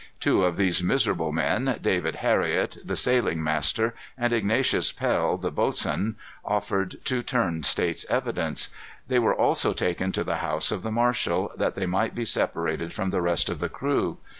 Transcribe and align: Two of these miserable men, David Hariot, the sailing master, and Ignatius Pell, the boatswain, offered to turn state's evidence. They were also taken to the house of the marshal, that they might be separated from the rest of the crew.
Two 0.19 0.43
of 0.45 0.57
these 0.57 0.81
miserable 0.81 1.31
men, 1.31 1.77
David 1.79 2.15
Hariot, 2.15 2.77
the 2.83 2.95
sailing 2.95 3.43
master, 3.43 3.93
and 4.17 4.33
Ignatius 4.33 4.91
Pell, 4.91 5.37
the 5.37 5.51
boatswain, 5.51 6.15
offered 6.43 6.97
to 7.05 7.21
turn 7.21 7.61
state's 7.61 8.03
evidence. 8.09 8.69
They 9.07 9.19
were 9.19 9.35
also 9.35 9.73
taken 9.73 10.11
to 10.13 10.23
the 10.23 10.37
house 10.37 10.71
of 10.71 10.81
the 10.81 10.91
marshal, 10.91 11.51
that 11.55 11.75
they 11.75 11.85
might 11.85 12.15
be 12.15 12.25
separated 12.25 12.93
from 12.93 13.11
the 13.11 13.21
rest 13.21 13.47
of 13.47 13.59
the 13.59 13.69
crew. 13.69 14.17